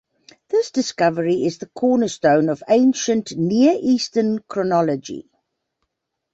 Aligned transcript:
This 0.49 0.71
discovery 0.71 1.45
is 1.45 1.59
the 1.59 1.67
cornerstone 1.67 2.49
of 2.49 2.63
ancient 2.67 3.37
Near 3.37 3.77
Eastern 3.79 4.39
chronology. 4.47 5.29